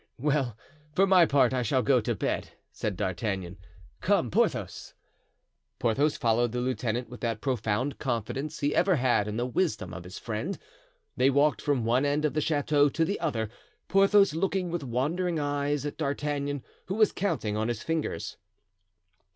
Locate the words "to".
2.01-2.15, 12.89-13.05